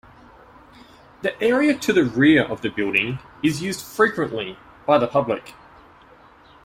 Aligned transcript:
The 1.21 1.39
area 1.43 1.77
to 1.77 1.93
the 1.93 2.03
rear 2.03 2.43
of 2.43 2.61
the 2.63 2.69
building 2.69 3.19
is 3.43 3.61
used 3.61 3.85
frequently 3.85 4.57
by 4.87 4.97
the 4.97 5.05
public. 5.05 5.53